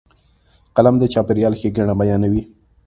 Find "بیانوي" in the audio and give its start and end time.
1.99-2.43